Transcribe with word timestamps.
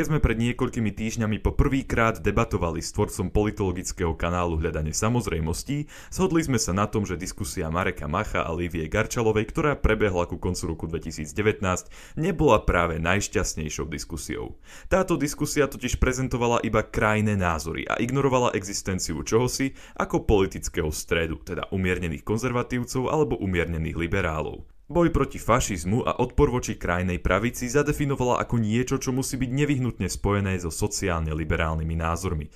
Keď 0.00 0.08
sme 0.08 0.24
pred 0.24 0.40
niekoľkými 0.40 0.96
týždňami 0.96 1.44
po 1.44 1.52
prvýkrát 1.52 2.24
debatovali 2.24 2.80
s 2.80 2.88
tvorcom 2.96 3.28
politologického 3.28 4.16
kanálu 4.16 4.56
Hľadanie 4.56 4.96
samozrejmostí, 4.96 5.92
zhodli 6.08 6.40
sme 6.40 6.56
sa 6.56 6.72
na 6.72 6.88
tom, 6.88 7.04
že 7.04 7.20
diskusia 7.20 7.68
Mareka 7.68 8.08
Macha 8.08 8.40
a 8.40 8.48
Livie 8.56 8.88
Garčalovej, 8.88 9.52
ktorá 9.52 9.76
prebehla 9.76 10.24
ku 10.24 10.40
koncu 10.40 10.72
roku 10.72 10.88
2019, 10.88 12.16
nebola 12.16 12.64
práve 12.64 12.96
najšťastnejšou 12.96 13.92
diskusiou. 13.92 14.56
Táto 14.88 15.20
diskusia 15.20 15.68
totiž 15.68 16.00
prezentovala 16.00 16.64
iba 16.64 16.80
krajné 16.80 17.36
názory 17.36 17.84
a 17.84 18.00
ignorovala 18.00 18.56
existenciu 18.56 19.20
čohosi 19.20 19.76
ako 20.00 20.24
politického 20.24 20.88
stredu, 20.88 21.44
teda 21.44 21.68
umiernených 21.76 22.24
konzervatívcov 22.24 23.04
alebo 23.12 23.36
umiernených 23.36 24.00
liberálov. 24.00 24.79
Boj 24.90 25.14
proti 25.14 25.38
fašizmu 25.38 26.02
a 26.02 26.18
odpor 26.18 26.50
voči 26.50 26.74
krajnej 26.74 27.22
pravici 27.22 27.70
zadefinovala 27.70 28.42
ako 28.42 28.58
niečo, 28.58 28.98
čo 28.98 29.14
musí 29.14 29.38
byť 29.38 29.50
nevyhnutne 29.54 30.10
spojené 30.10 30.58
so 30.58 30.74
sociálne 30.74 31.30
liberálnymi 31.30 31.94
názormi. 31.94 32.50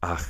Ach, 0.00 0.24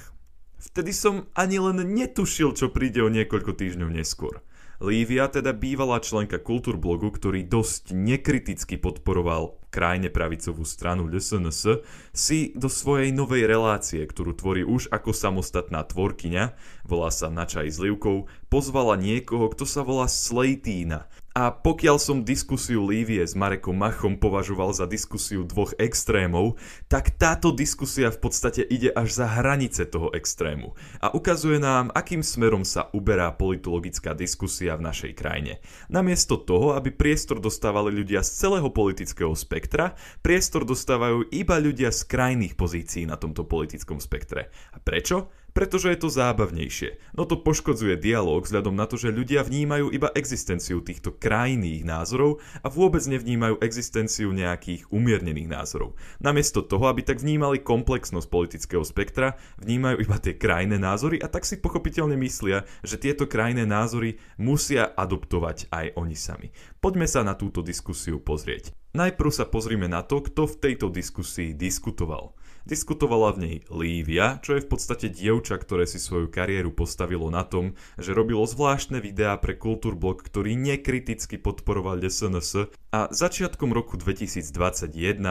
vtedy 0.58 0.90
som 0.90 1.30
ani 1.38 1.62
len 1.62 1.94
netušil, 1.94 2.58
čo 2.58 2.74
príde 2.74 3.06
o 3.06 3.14
niekoľko 3.14 3.54
týždňov 3.54 3.86
neskôr. 3.86 4.42
Lívia, 4.82 5.30
teda 5.30 5.54
bývalá 5.54 6.02
členka 6.02 6.42
kultúrblogu, 6.42 7.14
ktorý 7.14 7.46
dosť 7.46 7.94
nekriticky 7.94 8.74
podporoval 8.74 9.62
krajne 9.70 10.10
pravicovú 10.10 10.66
stranu 10.66 11.06
LSNS, 11.06 11.86
si 12.10 12.50
do 12.58 12.66
svojej 12.66 13.14
novej 13.14 13.46
relácie, 13.46 14.02
ktorú 14.02 14.34
tvorí 14.34 14.66
už 14.66 14.90
ako 14.90 15.14
samostatná 15.14 15.86
tvorkyňa, 15.86 16.58
volá 16.82 17.14
sa 17.14 17.30
Na 17.30 17.46
čaj 17.46 17.70
s 17.70 17.78
Livkou, 17.78 18.26
pozvala 18.50 18.98
niekoho, 18.98 19.50
kto 19.54 19.66
sa 19.66 19.86
volá 19.86 20.10
Slejtína 20.10 21.06
a 21.38 21.54
pokiaľ 21.54 22.02
som 22.02 22.26
diskusiu 22.26 22.82
Lívie 22.82 23.22
s 23.22 23.38
Marekom 23.38 23.78
Machom 23.78 24.18
považoval 24.18 24.74
za 24.74 24.90
diskusiu 24.90 25.46
dvoch 25.46 25.70
extrémov, 25.78 26.58
tak 26.90 27.14
táto 27.14 27.54
diskusia 27.54 28.10
v 28.10 28.18
podstate 28.26 28.66
ide 28.66 28.90
až 28.90 29.22
za 29.22 29.26
hranice 29.38 29.86
toho 29.86 30.10
extrému 30.10 30.74
a 30.98 31.14
ukazuje 31.14 31.62
nám, 31.62 31.94
akým 31.94 32.26
smerom 32.26 32.66
sa 32.66 32.90
uberá 32.90 33.30
politologická 33.30 34.18
diskusia 34.18 34.74
v 34.74 34.90
našej 34.90 35.14
krajine. 35.14 35.62
Namiesto 35.86 36.42
toho, 36.42 36.74
aby 36.74 36.90
priestor 36.90 37.38
dostávali 37.38 37.94
ľudia 37.94 38.26
z 38.26 38.34
celého 38.34 38.74
politického 38.74 39.30
spektra, 39.38 39.94
priestor 40.18 40.66
dostávajú 40.66 41.30
iba 41.30 41.54
ľudia 41.62 41.94
z 41.94 42.02
krajných 42.02 42.58
pozícií 42.58 43.06
na 43.06 43.14
tomto 43.14 43.46
politickom 43.46 44.02
spektre. 44.02 44.50
A 44.74 44.82
prečo? 44.82 45.30
Pretože 45.58 45.90
je 45.90 45.98
to 45.98 46.06
zábavnejšie. 46.06 47.18
No 47.18 47.26
to 47.26 47.34
poškodzuje 47.42 47.98
dialog 47.98 48.46
vzhľadom 48.46 48.78
na 48.78 48.86
to, 48.86 48.94
že 48.94 49.10
ľudia 49.10 49.42
vnímajú 49.42 49.90
iba 49.90 50.06
existenciu 50.14 50.78
týchto 50.78 51.18
krajných 51.18 51.82
názorov 51.82 52.38
a 52.62 52.70
vôbec 52.70 53.02
nevnímajú 53.02 53.58
existenciu 53.58 54.30
nejakých 54.30 54.86
umiernených 54.94 55.50
názorov. 55.50 55.98
Namiesto 56.22 56.62
toho, 56.62 56.86
aby 56.86 57.02
tak 57.02 57.18
vnímali 57.18 57.58
komplexnosť 57.58 58.30
politického 58.30 58.86
spektra, 58.86 59.34
vnímajú 59.58 59.98
iba 59.98 60.22
tie 60.22 60.38
krajné 60.38 60.78
názory 60.78 61.18
a 61.18 61.26
tak 61.26 61.42
si 61.42 61.58
pochopiteľne 61.58 62.14
myslia, 62.22 62.62
že 62.86 62.94
tieto 62.94 63.26
krajné 63.26 63.66
názory 63.66 64.22
musia 64.38 64.86
adoptovať 64.86 65.74
aj 65.74 65.98
oni 65.98 66.14
sami. 66.14 66.54
Poďme 66.78 67.10
sa 67.10 67.26
na 67.26 67.34
túto 67.34 67.66
diskusiu 67.66 68.22
pozrieť. 68.22 68.78
Najprv 68.94 69.30
sa 69.34 69.42
pozrime 69.42 69.90
na 69.90 70.06
to, 70.06 70.22
kto 70.22 70.46
v 70.46 70.58
tejto 70.70 70.86
diskusii 70.86 71.50
diskutoval. 71.50 72.38
Diskutovala 72.68 73.32
v 73.32 73.38
nej 73.40 73.56
Lívia, 73.72 74.44
čo 74.44 74.52
je 74.52 74.60
v 74.60 74.68
podstate 74.68 75.08
dievča, 75.08 75.56
ktoré 75.56 75.88
si 75.88 75.96
svoju 75.96 76.28
kariéru 76.28 76.68
postavilo 76.68 77.32
na 77.32 77.40
tom, 77.40 77.72
že 77.96 78.12
robilo 78.12 78.44
zvláštne 78.44 79.00
videá 79.00 79.40
pre 79.40 79.56
Kultúrblok, 79.56 80.20
ktorý 80.20 80.52
nekriticky 80.52 81.40
podporoval 81.40 82.04
SNS 82.04 82.68
a 82.92 83.08
začiatkom 83.08 83.72
roku 83.72 83.96
2021 83.96 84.52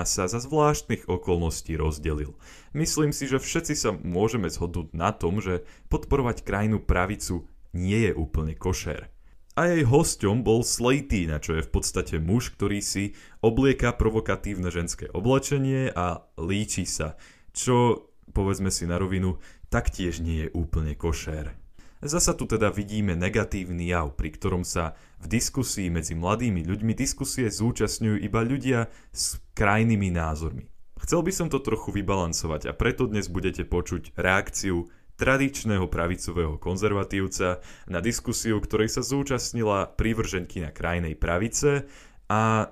sa 0.09 0.25
za 0.25 0.41
zvláštnych 0.41 1.05
okolností 1.05 1.77
rozdelil. 1.77 2.33
Myslím 2.73 3.13
si, 3.13 3.29
že 3.29 3.37
všetci 3.37 3.73
sa 3.77 3.93
môžeme 3.93 4.49
zhodnúť 4.49 4.97
na 4.97 5.13
tom, 5.13 5.37
že 5.37 5.61
podporovať 5.93 6.41
krajinu 6.41 6.81
pravicu 6.81 7.45
nie 7.69 8.09
je 8.09 8.17
úplne 8.17 8.57
košer 8.57 9.13
a 9.57 9.73
jej 9.73 9.81
hosťom 9.81 10.45
bol 10.45 10.61
Slatina, 10.61 11.41
čo 11.41 11.57
je 11.57 11.65
v 11.65 11.73
podstate 11.73 12.21
muž, 12.21 12.53
ktorý 12.53 12.77
si 12.77 13.17
oblieka 13.41 13.89
provokatívne 13.97 14.69
ženské 14.69 15.09
oblečenie 15.09 15.89
a 15.97 16.21
líči 16.37 16.85
sa, 16.85 17.17
čo, 17.57 18.05
povedzme 18.37 18.69
si 18.69 18.85
na 18.85 19.01
rovinu, 19.01 19.41
taktiež 19.73 20.21
nie 20.21 20.45
je 20.45 20.53
úplne 20.53 20.93
košér. 20.93 21.57
Zasa 22.05 22.37
tu 22.37 22.45
teda 22.45 22.69
vidíme 22.69 23.17
negatívny 23.17 23.89
jav, 23.89 24.13
pri 24.13 24.29
ktorom 24.37 24.61
sa 24.61 24.93
v 25.17 25.25
diskusii 25.25 25.89
medzi 25.89 26.13
mladými 26.13 26.61
ľuďmi 26.61 26.93
diskusie 26.93 27.49
zúčastňujú 27.49 28.21
iba 28.21 28.45
ľudia 28.45 28.85
s 29.09 29.41
krajnými 29.57 30.13
názormi. 30.13 30.69
Chcel 31.01 31.25
by 31.25 31.33
som 31.33 31.49
to 31.49 31.57
trochu 31.65 31.89
vybalancovať 31.97 32.69
a 32.69 32.77
preto 32.77 33.09
dnes 33.09 33.25
budete 33.25 33.65
počuť 33.65 34.13
reakciu 34.13 34.85
tradičného 35.17 35.89
pravicového 35.89 36.61
konzervatívca 36.61 37.59
na 37.89 37.99
diskusiu, 37.99 38.61
ktorej 38.61 38.93
sa 38.93 39.01
zúčastnila 39.01 39.89
prívrženky 39.97 40.61
na 40.61 40.71
krajnej 40.71 41.17
pravice 41.17 41.89
a 42.29 42.71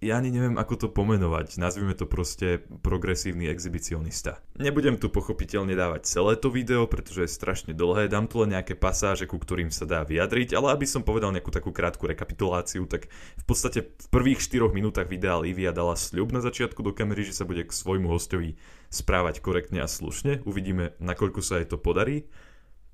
ja 0.00 0.16
ani 0.16 0.32
neviem, 0.32 0.56
ako 0.56 0.74
to 0.80 0.88
pomenovať. 0.88 1.60
Nazvime 1.60 1.92
to 1.92 2.08
proste 2.08 2.64
progresívny 2.80 3.52
exhibicionista. 3.52 4.40
Nebudem 4.56 4.96
tu 4.96 5.12
pochopiteľne 5.12 5.76
dávať 5.76 6.08
celé 6.08 6.32
to 6.40 6.48
video, 6.48 6.88
pretože 6.88 7.28
je 7.28 7.36
strašne 7.36 7.72
dlhé, 7.76 8.08
dám 8.08 8.24
tu 8.24 8.40
len 8.40 8.56
nejaké 8.56 8.72
pasáže, 8.72 9.28
ku 9.28 9.36
ktorým 9.36 9.68
sa 9.68 9.84
dá 9.84 10.00
vyjadriť, 10.00 10.56
ale 10.56 10.72
aby 10.72 10.88
som 10.88 11.04
povedal 11.04 11.28
nejakú 11.28 11.52
takú 11.52 11.76
krátku 11.76 12.08
rekapituláciu, 12.08 12.88
tak 12.88 13.12
v 13.36 13.44
podstate 13.44 13.92
v 13.92 14.06
prvých 14.08 14.40
4 14.40 14.64
minútach 14.72 15.12
videa 15.12 15.36
Livia 15.36 15.76
dala 15.76 15.92
sľub 15.92 16.32
na 16.32 16.40
začiatku 16.40 16.80
do 16.80 16.96
kamery, 16.96 17.28
že 17.28 17.36
sa 17.36 17.44
bude 17.44 17.60
k 17.68 17.72
svojmu 17.72 18.08
hostovi 18.08 18.56
správať 18.90 19.42
korektne 19.42 19.82
a 19.82 19.88
slušne. 19.90 20.42
Uvidíme, 20.44 20.96
nakoľko 21.02 21.40
sa 21.44 21.60
jej 21.60 21.68
to 21.68 21.78
podarí 21.80 22.26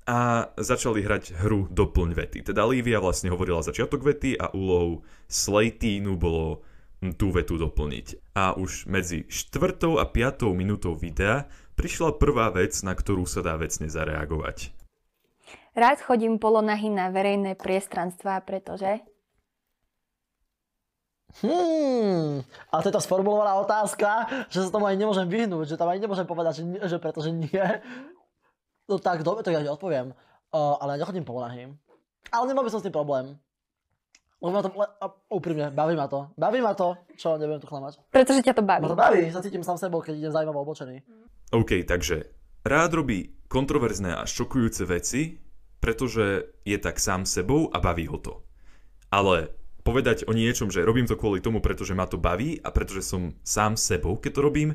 a 0.03 0.51
začali 0.59 0.99
hrať 0.99 1.39
hru 1.39 1.71
doplň 1.71 2.09
vety. 2.11 2.39
Teda 2.51 2.67
Lívia 2.67 2.99
vlastne 2.99 3.31
hovorila 3.31 3.63
začiatok 3.63 4.03
vety 4.03 4.35
a 4.35 4.51
úlohou 4.51 5.07
Slatínu 5.31 6.19
bolo 6.19 6.63
tú 7.15 7.31
vetu 7.35 7.59
doplniť. 7.59 8.35
A 8.35 8.55
už 8.55 8.87
medzi 8.87 9.27
štvrtou 9.27 9.99
a 9.99 10.07
piatou 10.07 10.55
minútou 10.55 10.95
videa 10.95 11.47
prišla 11.75 12.19
prvá 12.19 12.51
vec, 12.51 12.75
na 12.83 12.95
ktorú 12.95 13.27
sa 13.27 13.43
dá 13.43 13.55
vecne 13.59 13.91
zareagovať. 13.91 14.71
Rád 15.73 16.05
chodím 16.05 16.37
polonahy 16.37 16.93
na 16.93 17.09
verejné 17.09 17.57
priestranstvá, 17.57 18.45
pretože... 18.45 19.01
Hmm, 21.41 22.45
ale 22.69 22.79
to 22.85 22.89
je 22.93 22.95
tá 22.95 23.01
sformulovaná 23.01 23.57
otázka, 23.57 24.29
že 24.53 24.61
sa 24.61 24.69
tomu 24.69 24.85
aj 24.85 24.93
nemôžem 24.93 25.25
vyhnúť, 25.25 25.73
že 25.73 25.79
tam 25.81 25.89
aj 25.89 25.97
nemôžem 25.97 26.29
povedať, 26.29 26.61
že, 26.61 26.63
nie, 26.67 26.81
že 26.85 27.01
pretože 27.01 27.33
nie. 27.33 27.65
No 28.85 29.01
tak, 29.01 29.25
dobre, 29.25 29.41
to 29.41 29.49
ja 29.49 29.63
odpoviem. 29.65 30.13
Uh, 30.53 30.77
ale 30.77 30.93
ja 30.93 31.01
nechodím 31.01 31.25
polonahy. 31.25 31.73
Ale 32.29 32.43
nemal 32.45 32.61
by 32.61 32.69
som 32.69 32.79
s 32.83 32.85
tým 32.85 32.93
problém. 32.93 33.33
Lebo 34.43 34.51
ma 34.53 34.61
to, 34.61 34.69
le, 34.75 34.87
úprimne, 35.31 35.71
baví 35.71 35.95
ma 35.95 36.05
to. 36.11 36.29
Baví 36.35 36.59
ma 36.59 36.75
to, 36.75 36.99
čo 37.15 37.39
nebudem 37.39 37.63
tu 37.63 37.67
klamať. 37.71 38.03
Pretože 38.11 38.43
ťa 38.43 38.59
to 38.59 38.63
baví. 38.67 38.83
Ma 38.83 38.91
to 38.91 38.99
baví, 38.99 39.31
sa 39.31 39.39
cítim 39.39 39.63
sám 39.63 39.79
sebou, 39.79 40.03
keď 40.03 40.19
idem 40.19 40.35
zaujímavo 40.35 40.67
oblečený. 40.67 40.99
OK, 41.55 41.87
takže 41.87 42.27
rád 42.67 42.91
robí 42.99 43.39
kontroverzné 43.47 44.19
a 44.19 44.27
šokujúce 44.27 44.83
veci, 44.83 45.39
pretože 45.79 46.59
je 46.67 46.77
tak 46.77 46.99
sám 46.99 47.23
sebou 47.23 47.71
a 47.71 47.79
baví 47.79 48.03
ho 48.11 48.19
to. 48.19 48.43
Ale 49.07 49.62
povedať 49.83 50.25
o 50.25 50.33
niečom, 50.33 50.71
že 50.71 50.87
robím 50.87 51.05
to 51.05 51.19
kvôli 51.19 51.43
tomu, 51.43 51.59
pretože 51.59 51.95
ma 51.95 52.07
to 52.07 52.15
baví 52.17 52.57
a 52.63 52.71
pretože 52.71 53.03
som 53.03 53.35
sám 53.43 53.75
sebou, 53.75 54.15
keď 54.17 54.31
to 54.39 54.41
robím, 54.41 54.69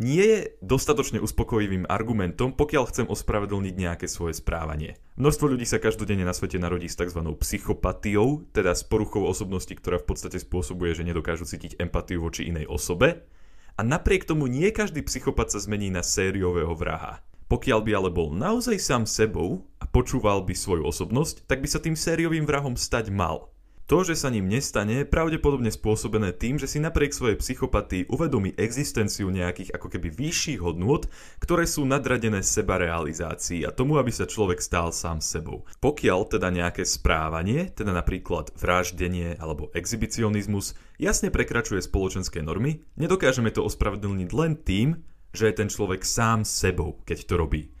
nie 0.00 0.24
je 0.24 0.40
dostatočne 0.64 1.20
uspokojivým 1.20 1.84
argumentom, 1.84 2.56
pokiaľ 2.56 2.84
chcem 2.88 3.06
ospravedlniť 3.12 3.74
nejaké 3.76 4.06
svoje 4.08 4.32
správanie. 4.32 4.96
Množstvo 5.20 5.52
ľudí 5.52 5.68
sa 5.68 5.76
každodenne 5.76 6.24
na 6.24 6.32
svete 6.32 6.56
narodí 6.56 6.88
s 6.88 6.96
tzv. 6.96 7.20
psychopatiou, 7.20 8.48
teda 8.56 8.72
s 8.72 8.80
poruchou 8.80 9.28
osobnosti, 9.28 9.76
ktorá 9.76 10.00
v 10.00 10.08
podstate 10.08 10.40
spôsobuje, 10.40 10.96
že 10.96 11.04
nedokážu 11.04 11.44
cítiť 11.44 11.76
empatiu 11.76 12.24
voči 12.24 12.48
inej 12.48 12.64
osobe. 12.72 13.28
A 13.76 13.84
napriek 13.84 14.24
tomu 14.24 14.48
nie 14.48 14.72
každý 14.72 15.04
psychopat 15.04 15.52
sa 15.52 15.60
zmení 15.60 15.92
na 15.92 16.00
sériového 16.00 16.72
vraha. 16.72 17.20
Pokiaľ 17.52 17.80
by 17.84 17.90
ale 17.92 18.10
bol 18.14 18.32
naozaj 18.32 18.80
sám 18.80 19.04
sebou 19.04 19.68
a 19.76 19.84
počúval 19.84 20.48
by 20.48 20.56
svoju 20.56 20.86
osobnosť, 20.88 21.44
tak 21.44 21.60
by 21.60 21.68
sa 21.68 21.82
tým 21.82 21.98
sériovým 21.98 22.48
vrahom 22.48 22.72
stať 22.72 23.12
mal. 23.12 23.52
To, 23.90 24.06
že 24.06 24.14
sa 24.14 24.30
ním 24.30 24.46
nestane, 24.46 25.02
je 25.02 25.10
pravdepodobne 25.10 25.66
spôsobené 25.66 26.30
tým, 26.30 26.62
že 26.62 26.70
si 26.70 26.78
napriek 26.78 27.10
svojej 27.10 27.34
psychopatii 27.34 28.06
uvedomí 28.06 28.54
existenciu 28.54 29.34
nejakých 29.34 29.74
ako 29.74 29.90
keby 29.90 30.14
vyšších 30.14 30.62
hodnôt, 30.62 31.10
ktoré 31.42 31.66
sú 31.66 31.82
nadradené 31.82 32.38
seba 32.46 32.78
realizácii 32.78 33.66
a 33.66 33.74
tomu, 33.74 33.98
aby 33.98 34.14
sa 34.14 34.30
človek 34.30 34.62
stál 34.62 34.94
sám 34.94 35.18
sebou. 35.18 35.66
Pokiaľ 35.82 36.38
teda 36.38 36.54
nejaké 36.54 36.86
správanie, 36.86 37.74
teda 37.74 37.90
napríklad 37.90 38.54
vraždenie 38.54 39.34
alebo 39.42 39.74
exhibicionizmus, 39.74 40.78
jasne 41.02 41.34
prekračuje 41.34 41.82
spoločenské 41.82 42.46
normy, 42.46 42.86
nedokážeme 42.94 43.50
to 43.50 43.66
ospravedlniť 43.66 44.30
len 44.30 44.54
tým, 44.54 45.02
že 45.34 45.50
je 45.50 45.58
ten 45.58 45.66
človek 45.66 46.06
sám 46.06 46.46
sebou, 46.46 47.02
keď 47.02 47.26
to 47.26 47.34
robí. 47.34 47.74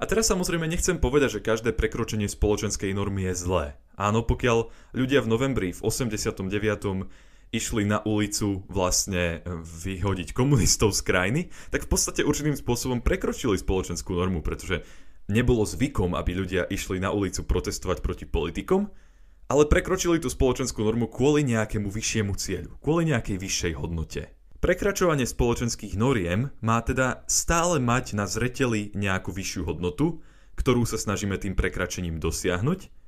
A 0.00 0.08
teraz 0.08 0.32
samozrejme 0.32 0.64
nechcem 0.64 0.96
povedať, 0.96 1.36
že 1.36 1.44
každé 1.44 1.76
prekročenie 1.76 2.32
spoločenskej 2.32 2.96
normy 2.96 3.28
je 3.28 3.34
zlé. 3.36 3.66
Áno, 4.00 4.24
pokiaľ 4.24 4.72
ľudia 4.96 5.20
v 5.20 5.28
novembri 5.28 5.68
v 5.76 5.80
89. 5.84 6.48
išli 7.52 7.82
na 7.84 8.00
ulicu 8.00 8.64
vlastne 8.72 9.44
vyhodiť 9.84 10.32
komunistov 10.32 10.96
z 10.96 11.04
krajiny, 11.04 11.40
tak 11.68 11.84
v 11.84 11.90
podstate 11.92 12.24
určitým 12.24 12.56
spôsobom 12.56 13.04
prekročili 13.04 13.60
spoločenskú 13.60 14.16
normu, 14.16 14.40
pretože 14.40 14.88
nebolo 15.28 15.68
zvykom, 15.68 16.16
aby 16.16 16.32
ľudia 16.32 16.64
išli 16.72 16.96
na 16.96 17.12
ulicu 17.12 17.44
protestovať 17.44 18.00
proti 18.00 18.24
politikom, 18.24 18.88
ale 19.52 19.68
prekročili 19.68 20.16
tú 20.16 20.32
spoločenskú 20.32 20.80
normu 20.80 21.10
kvôli 21.12 21.44
nejakému 21.44 21.92
vyššiemu 21.92 22.32
cieľu, 22.40 22.72
kvôli 22.80 23.12
nejakej 23.12 23.36
vyššej 23.36 23.72
hodnote. 23.76 24.32
Prekračovanie 24.64 25.28
spoločenských 25.28 25.98
noriem 26.00 26.54
má 26.64 26.80
teda 26.80 27.26
stále 27.28 27.76
mať 27.82 28.16
na 28.16 28.24
zreteli 28.24 28.92
nejakú 28.96 29.28
vyššiu 29.28 29.68
hodnotu, 29.68 30.24
ktorú 30.56 30.88
sa 30.88 30.96
snažíme 30.96 31.36
tým 31.36 31.52
prekračením 31.52 32.16
dosiahnuť 32.20 32.99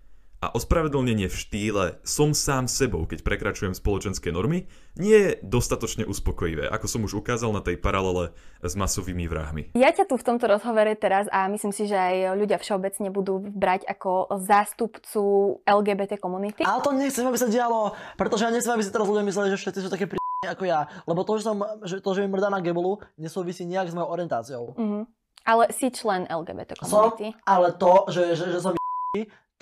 a 0.42 0.50
ospravedlnenie 0.50 1.30
v 1.30 1.36
štýle 1.38 1.84
som 2.02 2.34
sám 2.34 2.66
sebou, 2.66 3.06
keď 3.06 3.22
prekračujem 3.22 3.78
spoločenské 3.78 4.34
normy, 4.34 4.66
nie 4.98 5.14
je 5.14 5.30
dostatočne 5.46 6.02
uspokojivé, 6.02 6.66
ako 6.66 6.86
som 6.90 7.06
už 7.06 7.22
ukázal 7.22 7.54
na 7.54 7.62
tej 7.62 7.78
paralele 7.78 8.34
s 8.58 8.74
masovými 8.74 9.30
vrahmi. 9.30 9.70
Ja 9.78 9.94
ťa 9.94 10.10
tu 10.10 10.18
v 10.18 10.26
tomto 10.26 10.50
rozhovore 10.50 10.90
teraz 10.98 11.30
a 11.30 11.46
myslím 11.46 11.70
si, 11.70 11.86
že 11.86 11.94
aj 11.94 12.34
ľudia 12.34 12.58
všeobecne 12.58 13.14
budú 13.14 13.38
brať 13.38 13.86
ako 13.86 14.34
zástupcu 14.42 15.22
LGBT 15.62 16.18
komunity. 16.18 16.66
Ale 16.66 16.82
to 16.82 16.90
nechcem, 16.90 17.22
aby 17.22 17.38
sa 17.38 17.46
dialo, 17.46 17.94
pretože 18.18 18.42
ja 18.42 18.50
nechcem, 18.50 18.74
aby 18.74 18.82
si 18.82 18.90
teraz 18.90 19.06
ľudia 19.06 19.22
mysleli, 19.22 19.54
že 19.54 19.62
všetci 19.62 19.80
sú 19.86 19.90
také 19.94 20.10
pri 20.10 20.18
ako 20.42 20.66
ja. 20.66 20.90
Lebo 21.06 21.22
to, 21.22 21.38
že, 21.38 21.46
som, 21.46 21.62
že, 21.86 22.02
to, 22.02 22.18
že 22.18 22.26
mi 22.26 22.34
mrdá 22.34 22.50
na 22.50 22.58
gebulu, 22.58 22.98
nesúvisí 23.14 23.62
nejak 23.62 23.94
s 23.94 23.94
mojou 23.94 24.10
orientáciou. 24.10 24.74
Mm-hmm. 24.74 25.02
Ale 25.46 25.70
si 25.70 25.86
člen 25.94 26.26
LGBT 26.26 26.82
komunity. 26.82 27.30
Som, 27.30 27.46
ale 27.46 27.78
to, 27.78 28.10
že, 28.10 28.34
že, 28.34 28.50
že 28.50 28.58
som 28.58 28.74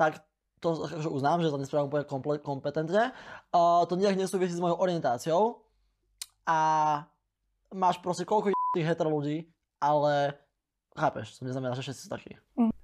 tak 0.00 0.24
to 0.60 0.76
akože 0.86 1.08
uznám, 1.08 1.40
že 1.40 1.52
to 1.52 1.60
nesprávam 1.60 1.88
úplne 1.88 2.06
kompetentne, 2.40 3.16
uh, 3.52 3.82
to 3.88 3.96
nejak 3.96 4.20
nesúvisí 4.20 4.52
s 4.52 4.62
mojou 4.62 4.76
orientáciou 4.76 5.64
a 6.44 6.58
máš 7.72 7.98
proste 8.04 8.28
koľko 8.28 8.52
tých 8.76 8.86
hetero 8.86 9.10
ľudí, 9.10 9.48
ale 9.80 10.36
chápeš, 10.94 11.40
to 11.40 11.48
neznamená, 11.48 11.74
že 11.74 11.84
všetci 11.88 12.02
sú 12.06 12.10
takí. 12.10 12.32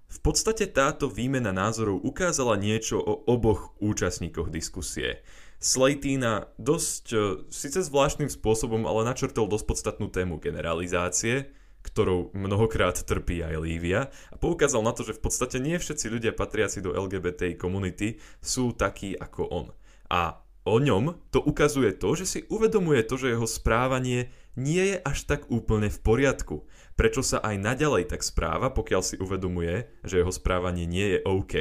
V 0.06 0.20
podstate 0.22 0.70
táto 0.70 1.10
výmena 1.10 1.50
názorov 1.50 2.02
ukázala 2.06 2.54
niečo 2.54 3.02
o 3.02 3.26
oboch 3.26 3.74
účastníkoch 3.82 4.48
diskusie. 4.54 5.20
Slatina 5.58 6.46
dosť, 6.62 7.04
e, 7.10 7.18
síce 7.50 7.82
zvláštnym 7.82 8.30
spôsobom, 8.30 8.86
ale 8.86 9.08
načrtol 9.08 9.50
dosť 9.50 9.66
podstatnú 9.66 10.06
tému 10.12 10.38
generalizácie, 10.38 11.50
ktorou 11.86 12.34
mnohokrát 12.34 12.98
trpí 12.98 13.46
aj 13.46 13.62
Lívia 13.62 14.10
a 14.34 14.36
poukázal 14.36 14.82
na 14.82 14.90
to, 14.90 15.06
že 15.06 15.14
v 15.14 15.22
podstate 15.22 15.62
nie 15.62 15.78
všetci 15.78 16.10
ľudia 16.10 16.34
patriaci 16.34 16.82
do 16.82 16.90
LGBT 16.90 17.54
komunity 17.54 18.18
sú 18.42 18.74
takí 18.74 19.14
ako 19.14 19.42
on. 19.46 19.66
A 20.10 20.42
o 20.66 20.82
ňom 20.82 21.14
to 21.30 21.38
ukazuje 21.38 21.94
to, 21.94 22.18
že 22.18 22.26
si 22.26 22.40
uvedomuje 22.50 23.06
to, 23.06 23.14
že 23.14 23.38
jeho 23.38 23.46
správanie 23.46 24.34
nie 24.58 24.82
je 24.82 24.98
až 24.98 25.30
tak 25.30 25.46
úplne 25.46 25.86
v 25.86 26.02
poriadku. 26.02 26.66
Prečo 26.98 27.22
sa 27.22 27.38
aj 27.38 27.54
naďalej 27.62 28.10
tak 28.10 28.26
správa, 28.26 28.74
pokiaľ 28.74 29.02
si 29.06 29.14
uvedomuje, 29.22 29.86
že 30.02 30.18
jeho 30.18 30.34
správanie 30.34 30.90
nie 30.90 31.16
je 31.16 31.18
OK, 31.22 31.54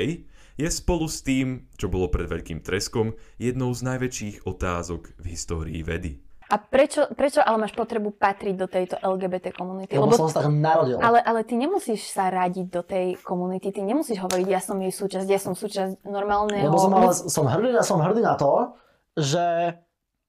je 0.55 0.69
spolu 0.71 1.05
s 1.05 1.21
tým, 1.21 1.67
čo 1.75 1.91
bolo 1.91 2.07
pred 2.07 2.25
Veľkým 2.25 2.63
treskom, 2.63 3.13
jednou 3.35 3.75
z 3.75 3.85
najväčších 3.85 4.47
otázok 4.47 5.13
v 5.19 5.25
histórii 5.29 5.83
vedy. 5.83 6.24
A 6.45 6.61
prečo, 6.61 7.09
prečo 7.17 7.41
ale 7.41 7.57
máš 7.57 7.73
potrebu 7.73 8.13
patriť 8.13 8.53
do 8.53 8.69
tejto 8.69 9.01
LGBT 9.01 9.49
komunity? 9.49 9.97
Lebo, 9.97 10.13
Lebo 10.13 10.17
som 10.17 10.29
sa 10.29 10.45
tak 10.45 10.53
narodil. 10.53 11.01
Ale, 11.01 11.17
ale 11.17 11.41
ty 11.41 11.57
nemusíš 11.57 12.05
sa 12.13 12.29
radiť 12.29 12.67
do 12.69 12.85
tej 12.85 13.17
komunity, 13.25 13.73
ty 13.73 13.81
nemusíš 13.81 14.21
hovoriť, 14.21 14.45
ja 14.45 14.61
som 14.61 14.77
jej 14.77 14.93
súčasť, 14.93 15.25
ja 15.25 15.41
som 15.41 15.57
súčasť 15.57 16.05
normálneho... 16.05 16.69
Lebo 16.69 16.77
som, 16.77 16.93
ale, 16.93 17.09
som, 17.17 17.45
hrdý, 17.49 17.81
som 17.81 17.97
hrdý 17.97 18.21
na 18.21 18.37
to, 18.37 18.77
že 19.17 19.73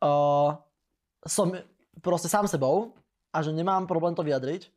uh, 0.00 0.56
som 1.28 1.46
proste 2.00 2.32
sám 2.32 2.48
sebou 2.48 2.96
a 3.36 3.44
že 3.44 3.52
nemám 3.52 3.84
problém 3.84 4.16
to 4.16 4.24
vyjadriť, 4.24 4.72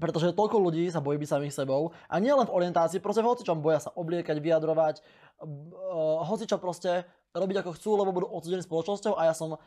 pretože 0.00 0.32
toľko 0.32 0.56
ľudí 0.56 0.88
sa 0.88 1.04
bojí 1.04 1.20
byť 1.20 1.36
samých 1.36 1.52
sebou 1.52 1.92
a 2.08 2.16
nie 2.16 2.32
len 2.32 2.48
v 2.48 2.54
orientácii, 2.56 3.04
proste 3.04 3.20
v 3.20 3.28
hocičom 3.28 3.60
boja 3.60 3.76
sa 3.76 3.92
obliekať, 3.92 4.40
vyjadrovať, 4.40 5.04
uh, 5.44 6.24
hocičo 6.24 6.56
proste 6.56 7.04
robiť 7.36 7.60
ako 7.60 7.70
chcú, 7.76 7.90
lebo 8.00 8.16
budú 8.16 8.26
odsudení 8.32 8.64
spoločnosťou 8.64 9.20
a 9.20 9.28
ja 9.28 9.34
som 9.36 9.60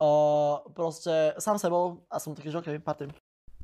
uh, 0.00 0.64
proste 0.72 1.36
sám 1.40 1.56
sebou 1.60 2.06
a 2.08 2.20
som 2.20 2.36
taký, 2.36 2.52
že 2.52 2.60
okej, 2.60 2.78
okay, 2.78 2.82
patrím. 2.82 3.10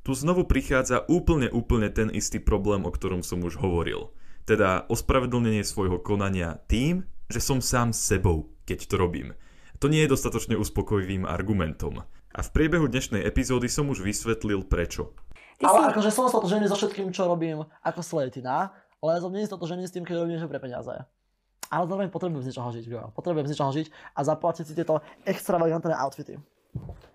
Tu 0.03 0.13
znovu 0.19 0.43
prichádza 0.51 1.07
úplne, 1.07 1.47
úplne 1.55 1.87
ten 1.87 2.11
istý 2.11 2.43
problém, 2.43 2.83
o 2.83 2.91
ktorom 2.91 3.23
som 3.23 3.39
už 3.47 3.63
hovoril. 3.63 4.11
Teda 4.43 4.83
ospravedlnenie 4.91 5.63
svojho 5.63 6.03
konania 6.03 6.59
tým, 6.67 7.07
že 7.31 7.39
som 7.39 7.63
sám 7.63 7.95
sebou, 7.95 8.51
keď 8.67 8.91
to 8.91 8.99
robím. 8.99 9.39
To 9.79 9.87
nie 9.87 10.03
je 10.03 10.11
dostatočne 10.11 10.59
uspokojivým 10.59 11.23
argumentom. 11.23 12.03
A 12.35 12.41
v 12.43 12.51
priebehu 12.51 12.91
dnešnej 12.91 13.23
epizódy 13.23 13.71
som 13.71 13.87
už 13.95 14.03
vysvetlil 14.03 14.67
prečo. 14.67 15.15
Ty 15.63 15.71
ale 15.71 15.79
si... 15.79 15.89
akože 15.95 16.11
som 16.11 16.27
stotožený 16.27 16.67
so 16.67 16.75
všetkým, 16.75 17.15
čo 17.15 17.31
robím 17.31 17.63
ako 17.87 18.03
Slatina, 18.03 18.75
ale 18.99 19.23
som 19.23 19.31
nie 19.31 19.47
stotožený 19.47 19.87
s 19.87 19.95
tým, 19.95 20.03
keď 20.03 20.19
robím 20.19 20.35
niečo 20.35 20.51
pre 20.51 20.59
peniaze 20.59 21.07
ale 21.73 21.89
zároveň 21.89 22.13
potrebujem 22.13 22.45
z 22.45 22.49
niečoho 22.53 22.69
žiť, 22.69 22.85
girl. 22.85 23.09
Potrebujem 23.17 23.49
z 23.49 23.51
niečoho 23.57 23.73
žiť 23.73 23.87
a 23.89 24.21
zaplatiť 24.21 24.65
si 24.69 24.75
tieto 24.77 25.01
extravagantné 25.25 25.97
outfity. 25.97 26.37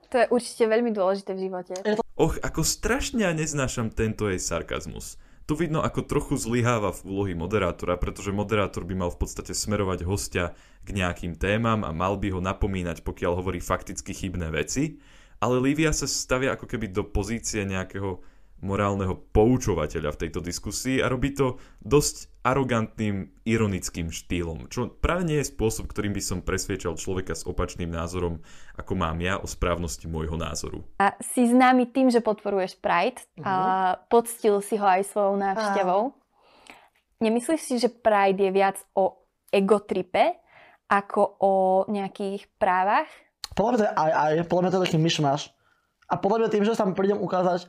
To 0.10 0.16
je 0.18 0.26
určite 0.34 0.66
veľmi 0.66 0.90
dôležité 0.96 1.38
v 1.38 1.46
živote. 1.46 1.74
To... 1.78 2.02
Och, 2.18 2.42
ako 2.42 2.66
strašne 2.66 3.28
ja 3.28 3.32
neznášam 3.38 3.94
tento 3.94 4.26
jej 4.26 4.42
sarkazmus. 4.42 5.22
Tu 5.48 5.56
vidno, 5.56 5.80
ako 5.80 6.04
trochu 6.04 6.36
zlyháva 6.36 6.92
v 6.92 7.08
úlohy 7.08 7.34
moderátora, 7.38 7.96
pretože 7.96 8.36
moderátor 8.36 8.84
by 8.84 9.08
mal 9.08 9.10
v 9.14 9.24
podstate 9.24 9.56
smerovať 9.56 10.04
hostia 10.04 10.52
k 10.84 10.92
nejakým 10.92 11.40
témam 11.40 11.88
a 11.88 11.96
mal 11.96 12.20
by 12.20 12.36
ho 12.36 12.44
napomínať, 12.44 13.00
pokiaľ 13.00 13.32
hovorí 13.40 13.64
fakticky 13.64 14.12
chybné 14.12 14.52
veci, 14.52 15.00
ale 15.40 15.62
Lívia 15.64 15.96
sa 15.96 16.04
stavia 16.04 16.58
ako 16.58 16.68
keby 16.68 16.92
do 16.92 17.08
pozície 17.08 17.64
nejakého 17.64 18.20
morálneho 18.62 19.14
poučovateľa 19.34 20.18
v 20.18 20.22
tejto 20.26 20.40
diskusii 20.42 20.98
a 21.02 21.12
robí 21.12 21.34
to 21.34 21.62
dosť 21.82 22.34
arogantným, 22.42 23.30
ironickým 23.44 24.08
štýlom, 24.10 24.72
čo 24.72 24.88
práve 24.88 25.28
nie 25.28 25.38
je 25.44 25.52
spôsob, 25.52 25.92
ktorým 25.92 26.16
by 26.16 26.24
som 26.24 26.40
presviečal 26.40 26.96
človeka 26.96 27.36
s 27.36 27.44
opačným 27.44 27.92
názorom, 27.92 28.40
ako 28.80 28.94
mám 28.96 29.20
ja 29.20 29.36
o 29.38 29.46
správnosti 29.46 30.08
môjho 30.08 30.40
názoru. 30.40 30.88
A 31.04 31.14
si 31.20 31.44
známy 31.44 31.92
tým, 31.92 32.08
že 32.08 32.24
podporuješ 32.24 32.80
Pride 32.80 33.20
uh-huh. 33.38 33.44
a 33.44 33.54
mhm. 33.54 33.96
poctil 34.08 34.56
si 34.64 34.80
ho 34.80 34.88
aj 34.88 35.04
svojou 35.12 35.36
návštevou. 35.36 36.02
Uh. 36.10 36.16
Nemyslíš 37.18 37.62
si, 37.62 37.76
že 37.82 37.90
Pride 37.92 38.40
je 38.40 38.52
viac 38.54 38.78
o 38.94 39.28
egotripe 39.52 40.38
ako 40.88 41.22
o 41.44 41.54
nejakých 41.92 42.48
právach? 42.56 43.10
Podľa 43.58 43.70
mňa 43.74 43.80
to 43.80 43.86
je 43.86 43.92
aj, 43.92 44.12
aj, 44.14 44.32
podľa 44.48 44.62
mňa 44.62 44.72
to 44.72 44.78
je 44.78 44.86
taký 44.88 45.00
myšmaš. 45.02 45.42
A 46.08 46.16
podľa 46.16 46.38
mňa 46.40 46.50
tým, 46.56 46.64
že 46.64 46.78
sa 46.78 46.88
prídem 46.88 47.20
ukázať 47.20 47.68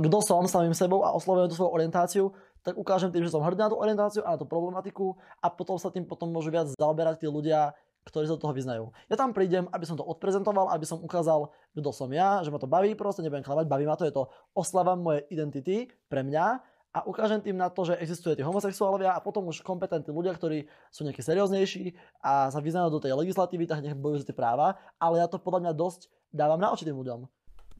kto 0.00 0.18
som 0.24 0.44
samým 0.46 0.74
sebou 0.74 1.02
a 1.04 1.12
oslovujem 1.14 1.50
tú 1.50 1.56
svoju 1.58 1.72
orientáciu, 1.72 2.24
tak 2.64 2.80
ukážem 2.80 3.12
tým, 3.12 3.28
že 3.28 3.32
som 3.34 3.44
hrdý 3.44 3.60
na 3.60 3.68
tú 3.68 3.76
orientáciu 3.76 4.24
a 4.24 4.34
na 4.34 4.38
tú 4.40 4.48
problematiku 4.48 5.20
a 5.44 5.52
potom 5.52 5.76
sa 5.76 5.92
tým 5.92 6.08
potom 6.08 6.32
môžu 6.32 6.48
viac 6.48 6.72
zaoberať 6.72 7.20
tí 7.20 7.28
ľudia, 7.28 7.76
ktorí 8.08 8.24
sa 8.24 8.36
do 8.36 8.42
toho 8.44 8.56
vyznajú. 8.56 8.84
Ja 9.08 9.16
tam 9.20 9.36
prídem, 9.36 9.68
aby 9.72 9.84
som 9.84 9.96
to 9.96 10.04
odprezentoval, 10.04 10.72
aby 10.72 10.84
som 10.88 11.00
ukázal, 11.00 11.52
kto 11.76 11.90
som 11.92 12.08
ja, 12.12 12.40
že 12.40 12.48
ma 12.48 12.60
to 12.60 12.68
baví, 12.68 12.96
proste 12.96 13.20
nebudem 13.20 13.44
klamať, 13.44 13.68
baví 13.68 13.84
ma 13.84 13.96
to, 13.96 14.08
je 14.08 14.14
to 14.16 14.28
oslava 14.56 14.96
mojej 14.96 15.24
identity 15.28 15.92
pre 16.08 16.24
mňa 16.24 16.60
a 16.94 17.02
ukážem 17.10 17.42
tým 17.42 17.58
na 17.58 17.66
to, 17.68 17.82
že 17.82 17.98
existuje 17.98 18.38
tí 18.38 18.46
homosexuálovia 18.46 19.12
a 19.12 19.18
potom 19.18 19.50
už 19.50 19.66
kompetentní 19.66 20.14
ľudia, 20.14 20.30
ktorí 20.36 20.70
sú 20.94 21.02
nejakí 21.02 21.26
serióznejší 21.26 21.98
a 22.22 22.54
sa 22.54 22.60
vyznajú 22.62 22.88
do 22.94 23.02
tej 23.02 23.18
legislatívy, 23.18 23.66
tak 23.66 23.82
nech 23.82 23.98
bojujú 23.98 24.22
za 24.22 24.30
tie 24.30 24.36
práva, 24.36 24.78
ale 25.02 25.18
ja 25.18 25.26
to 25.26 25.42
podľa 25.42 25.68
mňa 25.68 25.72
dosť 25.74 26.06
dávam 26.30 26.60
na 26.60 26.70
oči 26.70 26.86
tým 26.86 26.94
ľuďom. 26.94 27.26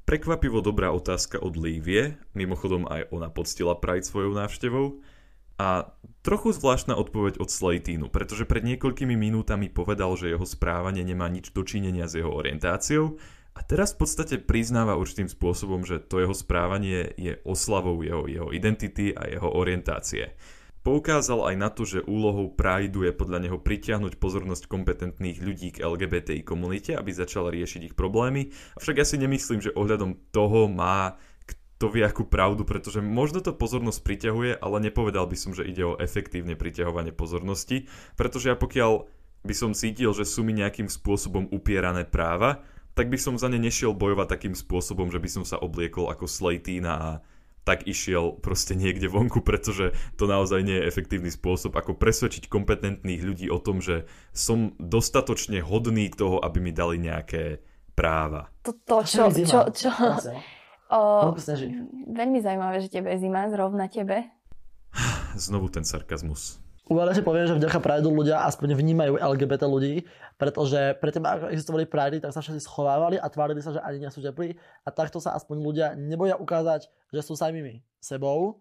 Prekvapivo 0.05 0.61
dobrá 0.61 0.93
otázka 0.93 1.41
od 1.41 1.57
Lívie, 1.57 2.21
mimochodom 2.37 2.85
aj 2.85 3.09
ona 3.09 3.33
poctila 3.33 3.73
Pride 3.73 4.05
svojou 4.05 4.37
návštevou. 4.37 5.01
A 5.57 5.97
trochu 6.21 6.53
zvláštna 6.53 6.99
odpoveď 6.99 7.41
od 7.41 7.49
Slatínu, 7.49 8.11
pretože 8.11 8.45
pred 8.45 8.67
niekoľkými 8.67 9.15
minútami 9.17 9.71
povedal, 9.71 10.13
že 10.19 10.35
jeho 10.35 10.45
správanie 10.45 11.07
nemá 11.07 11.31
nič 11.31 11.55
dočinenia 11.55 12.11
s 12.11 12.19
jeho 12.19 12.29
orientáciou 12.29 13.17
a 13.55 13.63
teraz 13.63 13.95
v 13.95 14.03
podstate 14.03 14.43
priznáva 14.43 14.99
určitým 14.99 15.31
spôsobom, 15.31 15.87
že 15.87 16.03
to 16.03 16.19
jeho 16.19 16.35
správanie 16.35 17.15
je 17.15 17.39
oslavou 17.47 18.03
jeho, 18.03 18.27
jeho 18.27 18.51
identity 18.51 19.15
a 19.15 19.31
jeho 19.31 19.47
orientácie. 19.47 20.35
Poukázal 20.85 21.49
aj 21.49 21.57
na 21.57 21.73
to, 21.73 21.89
že 21.89 22.05
úlohou 22.05 22.53
Prideu 22.53 23.09
je 23.09 23.17
podľa 23.17 23.49
neho 23.49 23.57
pritiahnuť 23.57 24.21
pozornosť 24.21 24.69
kompetentných 24.69 25.41
ľudí 25.41 25.73
k 25.73 25.81
LGBTI 25.81 26.45
komunite, 26.45 26.93
aby 26.93 27.09
začala 27.09 27.49
riešiť 27.49 27.89
ich 27.89 27.95
problémy. 27.97 28.53
Avšak 28.77 29.01
ja 29.01 29.09
si 29.09 29.17
nemyslím, 29.17 29.65
že 29.65 29.73
ohľadom 29.73 30.29
toho 30.29 30.69
má 30.69 31.17
kto 31.49 31.89
vie 31.89 32.05
akú 32.05 32.29
pravdu, 32.29 32.69
pretože 32.69 33.01
možno 33.01 33.41
to 33.41 33.57
pozornosť 33.57 34.05
priťahuje, 34.05 34.61
ale 34.61 34.77
nepovedal 34.85 35.25
by 35.25 35.37
som, 35.41 35.57
že 35.57 35.65
ide 35.65 35.89
o 35.89 35.97
efektívne 35.97 36.53
priťahovanie 36.53 37.17
pozornosti, 37.17 37.89
pretože 38.21 38.53
ja 38.53 38.57
pokiaľ 38.57 39.09
by 39.41 39.55
som 39.57 39.73
cítil, 39.73 40.13
že 40.13 40.29
sú 40.29 40.45
mi 40.45 40.53
nejakým 40.53 40.93
spôsobom 40.93 41.49
upierané 41.49 42.05
práva, 42.05 42.61
tak 42.93 43.09
by 43.09 43.17
som 43.17 43.41
za 43.41 43.49
ne 43.49 43.57
nešiel 43.57 43.97
bojovať 43.97 44.37
takým 44.37 44.55
spôsobom, 44.55 45.09
že 45.09 45.19
by 45.19 45.29
som 45.33 45.45
sa 45.49 45.59
obliekol 45.59 46.13
ako 46.13 46.29
Slatina 46.31 46.93
a 46.95 47.11
tak 47.65 47.89
išiel 47.89 48.37
proste 48.39 48.77
niekde 48.77 49.09
vonku, 49.09 49.41
pretože 49.41 49.97
to 50.21 50.29
naozaj 50.29 50.61
nie 50.61 50.77
je 50.79 50.89
efektívny 50.89 51.33
spôsob, 51.33 51.75
ako 51.75 51.97
presvedčiť 51.97 52.49
kompetentných 52.49 53.25
ľudí 53.25 53.47
o 53.49 53.59
tom, 53.59 53.81
že 53.81 54.05
som 54.37 54.77
dostatočne 54.77 55.65
hodný 55.65 56.13
toho, 56.13 56.41
aby 56.45 56.61
mi 56.61 56.73
dali 56.77 57.01
nejaké 57.01 57.65
práva. 57.97 58.53
To, 58.69 58.77
to 58.77 59.01
čo, 59.05 59.33
čo, 59.33 59.61
čo, 59.73 59.91
čo 59.91 59.91
o, 60.91 61.33
veľmi 62.13 62.39
zaujímavé, 62.45 62.85
že 62.85 62.93
tebe 62.93 63.11
je 63.17 63.25
zima, 63.25 63.49
zrovna 63.49 63.89
tebe. 63.89 64.29
Znovu 65.35 65.73
ten 65.73 65.83
sarkazmus. 65.83 66.64
Uvedle 66.85 67.17
si 67.17 67.25
poviem, 67.25 67.49
že 67.49 67.57
vďaka 67.57 67.81
Prideu 67.81 68.13
ľudia 68.13 68.45
aspoň 68.45 68.77
vnímajú 68.77 69.17
LGBT 69.17 69.65
ľudí, 69.65 70.05
pretože 70.37 71.01
predtým, 71.01 71.25
ako 71.25 71.49
existovali 71.49 71.89
Pridey, 71.89 72.21
tak 72.21 72.37
sa 72.37 72.45
všetci 72.45 72.61
schovávali 72.61 73.17
a 73.17 73.25
tvárili 73.33 73.65
sa, 73.65 73.73
že 73.73 73.81
ani 73.81 74.05
nie 74.05 74.13
sú 74.13 74.21
teplí 74.21 74.53
a 74.85 74.89
takto 74.93 75.17
sa 75.17 75.33
aspoň 75.33 75.57
ľudia 75.65 75.87
neboja 75.97 76.37
ukázať, 76.37 76.93
že 77.09 77.21
sú 77.25 77.41
samými 77.41 77.81
sebou. 78.05 78.61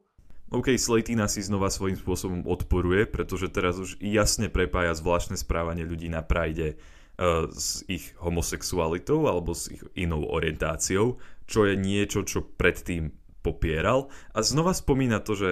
OK, 0.55 0.71
Slatina 0.79 1.27
si 1.27 1.43
znova 1.43 1.67
svojím 1.67 1.99
spôsobom 1.99 2.47
odporuje, 2.47 3.11
pretože 3.11 3.51
teraz 3.51 3.75
už 3.75 3.99
jasne 3.99 4.47
prepája 4.47 4.95
zvláštne 4.95 5.35
správanie 5.35 5.83
ľudí 5.83 6.07
na 6.07 6.23
Pride 6.23 6.79
uh, 7.19 7.51
s 7.51 7.83
ich 7.91 8.15
homosexualitou 8.23 9.27
alebo 9.27 9.51
s 9.51 9.67
ich 9.67 9.83
inou 9.99 10.23
orientáciou, 10.31 11.19
čo 11.43 11.67
je 11.67 11.75
niečo, 11.75 12.23
čo 12.23 12.47
predtým 12.55 13.11
popieral 13.43 14.07
a 14.31 14.39
znova 14.39 14.71
spomína 14.71 15.19
to, 15.19 15.35
že 15.35 15.49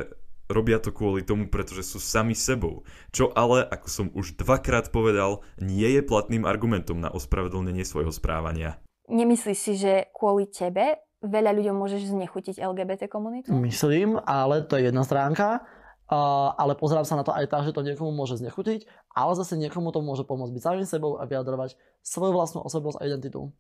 robia 0.52 0.78
to 0.78 0.92
kvôli 0.94 1.26
tomu, 1.26 1.48
pretože 1.48 1.88
sú 1.88 1.98
sami 1.98 2.36
sebou. 2.38 2.84
Čo 3.10 3.32
ale, 3.34 3.66
ako 3.66 3.88
som 3.88 4.08
už 4.14 4.38
dvakrát 4.38 4.92
povedal, 4.92 5.42
nie 5.58 5.88
je 5.88 6.06
platným 6.06 6.44
argumentom 6.44 7.00
na 7.00 7.10
ospravedlnenie 7.10 7.88
svojho 7.88 8.12
správania. 8.12 8.78
Nemyslíš 9.12 9.60
si, 9.60 9.74
že 9.76 10.08
kvôli 10.16 10.48
tebe 10.48 11.02
veľa 11.22 11.52
ľuďom 11.54 11.76
môžeš 11.78 12.12
znechutiť 12.12 12.62
LGBT 12.62 13.08
komunitu? 13.12 13.54
Myslím, 13.54 14.18
ale 14.24 14.66
to 14.66 14.78
je 14.78 14.90
jedna 14.90 15.04
stránka. 15.06 15.64
Uh, 16.12 16.52
ale 16.60 16.76
pozerám 16.76 17.08
sa 17.08 17.16
na 17.16 17.24
to 17.24 17.32
aj 17.32 17.48
tak, 17.48 17.64
že 17.64 17.72
to 17.72 17.88
niekomu 17.88 18.12
môže 18.12 18.36
znechutiť, 18.36 18.84
ale 19.16 19.32
zase 19.32 19.56
niekomu 19.56 19.96
to 19.96 20.04
môže 20.04 20.28
pomôcť 20.28 20.52
byť 20.52 20.64
samým 20.68 20.84
sebou 20.84 21.16
a 21.16 21.24
vyjadrovať 21.24 21.80
svoju 22.04 22.36
vlastnú 22.36 22.60
osobnosť 22.68 23.00
a 23.00 23.08
identitu. 23.08 23.56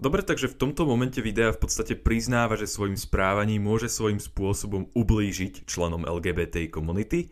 Dobre, 0.00 0.24
takže 0.24 0.48
v 0.48 0.58
tomto 0.58 0.88
momente 0.88 1.20
videa 1.20 1.52
v 1.52 1.60
podstate 1.60 1.94
priznáva, 1.94 2.56
že 2.56 2.70
svojim 2.70 2.96
správaním 2.96 3.60
môže 3.60 3.92
svojím 3.92 4.18
spôsobom 4.18 4.88
ublížiť 4.96 5.68
členom 5.68 6.08
LGBT 6.08 6.72
komunity, 6.72 7.28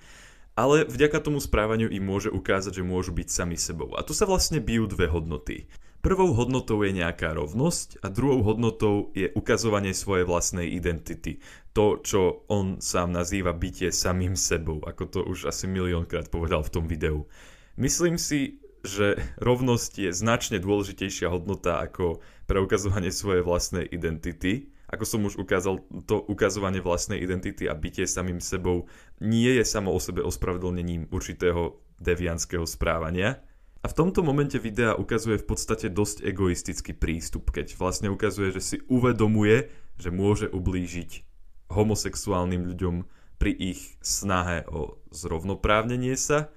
ale 0.55 0.85
vďaka 0.85 1.25
tomu 1.25 1.40
správaniu 1.40 1.88
im 1.88 2.05
môže 2.05 2.29
ukázať, 2.29 2.83
že 2.83 2.85
môžu 2.85 3.17
byť 3.17 3.29
sami 3.33 3.57
sebou. 3.57 3.97
A 3.97 4.05
tu 4.05 4.12
sa 4.12 4.29
vlastne 4.29 4.61
bijú 4.61 4.85
dve 4.85 5.09
hodnoty. 5.09 5.73
Prvou 6.00 6.33
hodnotou 6.33 6.81
je 6.81 6.97
nejaká 6.97 7.37
rovnosť 7.37 8.00
a 8.00 8.09
druhou 8.09 8.40
hodnotou 8.40 9.12
je 9.12 9.29
ukazovanie 9.37 9.93
svojej 9.93 10.25
vlastnej 10.25 10.73
identity. 10.73 11.45
To, 11.76 12.00
čo 12.00 12.49
on 12.49 12.81
sám 12.81 13.12
nazýva 13.12 13.52
bytie 13.52 13.93
samým 13.93 14.33
sebou, 14.33 14.81
ako 14.81 15.02
to 15.09 15.21
už 15.29 15.52
asi 15.52 15.69
miliónkrát 15.69 16.33
povedal 16.33 16.64
v 16.64 16.73
tom 16.73 16.85
videu. 16.88 17.29
Myslím 17.76 18.17
si, 18.17 18.64
že 18.81 19.21
rovnosť 19.41 19.93
je 20.09 20.11
značne 20.11 20.57
dôležitejšia 20.61 21.29
hodnota 21.29 21.81
ako 21.85 22.25
preukazovanie 22.49 23.13
svojej 23.13 23.45
vlastnej 23.45 23.85
identity. 23.87 24.73
Ako 24.91 25.05
som 25.07 25.23
už 25.23 25.39
ukázal, 25.39 25.87
to 26.09 26.19
ukazovanie 26.27 26.83
vlastnej 26.83 27.23
identity 27.23 27.71
a 27.71 27.79
bytie 27.79 28.11
samým 28.11 28.43
sebou 28.43 28.91
nie 29.23 29.55
je 29.61 29.65
samo 29.65 29.95
o 29.95 30.03
sebe 30.03 30.25
ospravedlnením 30.27 31.13
určitého 31.15 31.79
devianského 32.03 32.67
správania. 32.67 33.39
A 33.81 33.89
v 33.89 33.97
tomto 33.97 34.21
momente 34.21 34.61
videa 34.61 34.93
ukazuje 34.99 35.41
v 35.41 35.49
podstate 35.49 35.89
dosť 35.89 36.27
egoistický 36.27 36.93
prístup, 36.93 37.49
keď 37.49 37.79
vlastne 37.81 38.13
ukazuje, 38.13 38.53
že 38.53 38.61
si 38.61 38.77
uvedomuje, 38.93 39.73
že 39.97 40.13
môže 40.13 40.53
ublížiť 40.53 41.25
homosexuálnym 41.71 42.67
ľuďom 42.67 43.09
pri 43.41 43.57
ich 43.57 43.97
snahe 44.05 44.69
o 44.69 45.01
zrovnoprávnenie 45.09 46.13
sa 46.19 46.53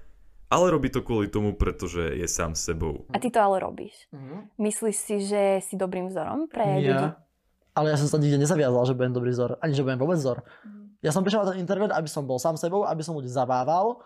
ale 0.48 0.66
robí 0.70 0.88
to 0.92 1.00
kvôli 1.00 1.28
tomu, 1.28 1.56
pretože 1.56 2.14
je 2.14 2.28
sám 2.28 2.54
sebou. 2.54 3.08
A 3.10 3.18
ty 3.18 3.32
to 3.32 3.40
ale 3.40 3.60
robíš. 3.60 3.94
Mm-hmm. 4.12 4.38
Myslíš 4.60 4.96
si, 4.96 5.16
že 5.24 5.42
si 5.64 5.74
dobrým 5.74 6.08
vzorom 6.12 6.46
pre 6.46 6.64
ja. 6.64 6.78
ľudí? 6.80 7.08
Ale 7.74 7.90
ja 7.90 7.98
som 7.98 8.06
sa 8.06 8.22
nikde 8.22 8.38
nezaviazal, 8.38 8.86
že 8.86 8.94
budem 8.94 9.10
dobrý 9.10 9.34
vzor. 9.34 9.58
Ani 9.58 9.74
že 9.74 9.82
budem 9.82 9.98
vôbec 9.98 10.14
vzor. 10.14 10.46
Mm. 10.62 10.94
Ja 11.02 11.10
som 11.10 11.26
prišiel 11.26 11.42
na 11.42 11.50
ten 11.52 11.60
internet, 11.60 11.90
aby 11.90 12.06
som 12.06 12.22
bol 12.22 12.38
sám 12.38 12.54
sebou, 12.54 12.86
aby 12.86 13.02
som 13.02 13.18
ľudí 13.18 13.26
zabával 13.26 13.98